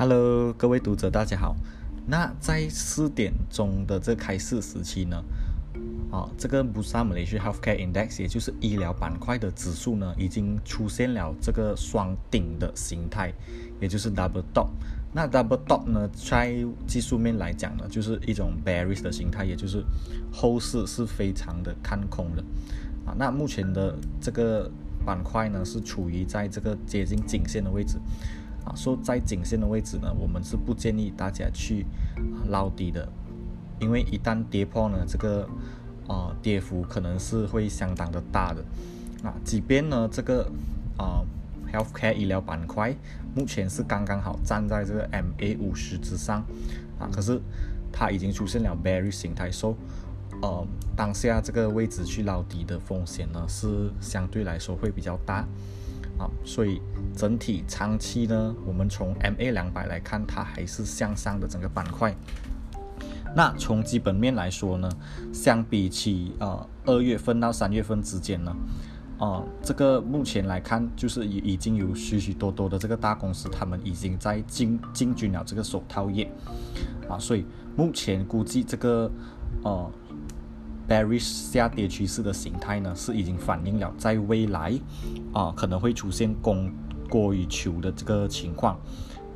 [0.00, 1.54] Hello，各位读者，大家好。
[2.06, 5.22] 那在四点钟的这开市时期呢，
[6.10, 13.30] 啊，这个 Bursa Malaysia Healthcare Index，也就是医疗板块的指数呢，已经出现了这个双顶的形态，
[13.78, 14.68] 也就是 Double Top。
[15.12, 19.84] 那 Double Top 呢，在技术面来讲呢，就是一种 bearish 的形态，也就是
[20.32, 22.42] 后市是非常的看空的。
[23.04, 24.70] 啊，那目前的这个
[25.04, 27.98] 板块呢，是处于在这个接近颈线的位置。
[28.64, 31.86] 啊，说在颈线的位置呢，我们是不建议大家去
[32.48, 33.08] 捞底的，
[33.78, 35.48] 因为一旦跌破呢，这个
[36.06, 38.62] 啊跌幅可能是会相当的大的。
[39.22, 40.50] 啊，即便呢这个
[40.96, 41.24] 啊
[41.72, 42.94] healthcare 医疗板块
[43.34, 46.42] 目前是刚刚好站在这个 MA 五十之上，
[46.98, 47.40] 啊，可是
[47.92, 49.74] 它已经出现了 bearish 形态，说
[50.42, 55.46] 呃当下这个位置去捞底的风险呢是相对来说会比较大。
[56.20, 56.82] 啊，所以
[57.16, 62.14] 整体长期呢，我们从 MA 两百来看，它还是向上的整个板块。
[63.34, 64.90] 那从基本面来说呢，
[65.32, 68.54] 相比起呃二月份到三月份之间呢，
[69.18, 76.30] 啊，这个目前来看，就是已已经有许许多多的这个大公司，他们已经在进进军了这个手套业，
[77.08, 79.10] 啊，所以目前估计这个
[79.64, 79.90] 呃。
[80.90, 84.76] Bearish 下跌趋势的形态呢，是已经反映了在未来
[85.32, 86.68] 啊可能会出现供
[87.08, 88.76] 过于求的这个情况。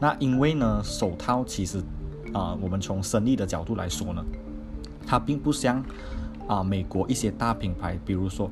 [0.01, 1.79] 那因为呢，手套其实
[2.33, 4.25] 啊，我们从生意的角度来说呢，
[5.07, 5.81] 它并不像
[6.49, 8.51] 啊美国一些大品牌，比如说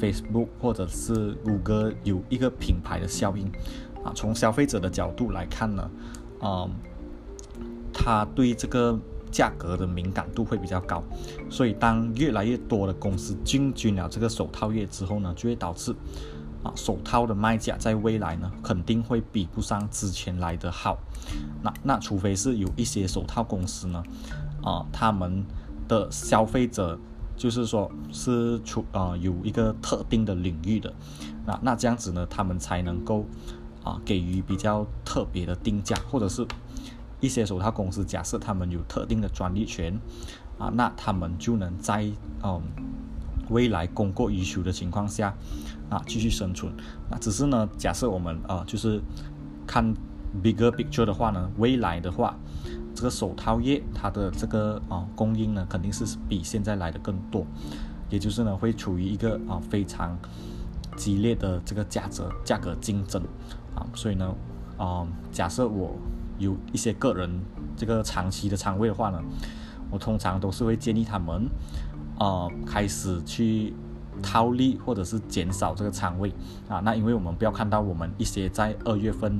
[0.00, 3.46] Facebook 或者是谷歌有一个品牌的效应
[4.02, 4.10] 啊。
[4.12, 5.90] 从消费者的角度来看呢，
[6.40, 6.68] 啊，
[7.92, 8.98] 他对这个。
[9.30, 11.02] 价格的敏感度会比较高，
[11.48, 15.94] 所以当越来越多的公司进军了这个手套业之后呢，就会导致
[16.62, 20.98] 啊手套的卖价在未来呢肯定会比不上之前来的好。
[21.62, 24.02] 那那除非是有一些手套公司呢，
[24.62, 25.44] 啊他们
[25.86, 26.98] 的消费者
[27.36, 30.92] 就是说是出啊有一个特定的领域的，
[31.46, 33.24] 那那这样子呢，他们才能够
[33.84, 36.46] 啊给予比较特别的定价，或者是。
[37.20, 39.98] 一些手套公司假设他们有特定的专利权，
[40.58, 42.10] 啊，那他们就能在
[42.42, 42.62] 嗯
[43.50, 45.34] 未来供过于求的情况下，
[45.88, 46.72] 啊继续生存。
[47.10, 49.00] 那只是呢，假设我们啊就是
[49.66, 49.94] 看
[50.42, 52.36] bigger picture 的话呢，未来的话，
[52.94, 57.44] 这个手套业它的这个啊供应呢肯定是比现在来的更多，
[58.08, 60.16] 也就是呢会处于一个啊非常
[60.96, 63.22] 激烈的这个价格价格竞争
[63.74, 64.32] 啊，所以呢，
[64.82, 65.94] 啊假设我。
[66.40, 67.28] 有一些个人
[67.76, 69.22] 这个长期的仓位的话呢，
[69.90, 71.46] 我通常都是会建议他们，
[72.18, 73.74] 呃，开始去
[74.22, 76.32] 套利或者是减少这个仓位
[76.66, 76.80] 啊。
[76.80, 79.38] 那因为我们不要看到我们一些在二月份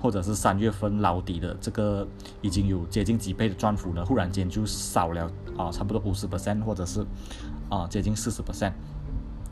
[0.00, 2.06] 或者是三月份捞底的这个
[2.42, 7.04] 已经有接近几倍的赚幅呢，忽然间就少了啊，差不多五十 percent 或者是
[7.68, 8.74] 啊接近四十 percent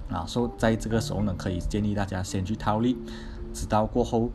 [0.08, 0.24] 啊。
[0.28, 2.96] 所以在这个时候呢，可以建议大家先去套利。
[3.54, 4.28] 直到过后，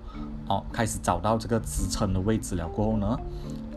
[0.48, 3.20] 哦，开始找到这个支撑的位置了过后呢，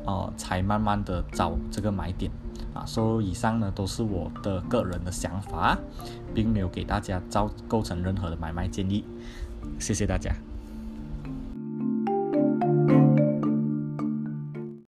[0.06, 2.30] 哦，才慢慢的找这个买点，
[2.72, 5.76] 啊，所以以上呢都是我的个人的想法，
[6.32, 9.04] 并没有给大家造构成任何的买卖建议，
[9.78, 10.32] 谢谢大家。